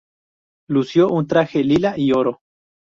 Lució 0.77 1.07
un 1.19 1.27
traje 1.29 1.63
lila 1.63 1.93
y 1.95 2.11
oro. 2.11 2.39